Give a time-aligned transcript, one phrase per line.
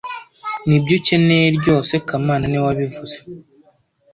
[0.67, 3.17] Nibyo ukeneye ryose kamana niwe wabivuze